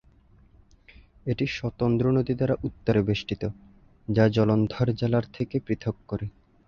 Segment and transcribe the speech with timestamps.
[1.25, 3.43] এটি শতদ্রু নদী দ্বারা উত্তরে বেষ্টিত,
[4.07, 6.25] যা জলন্ধর জেলার থেকে পৃথক করে।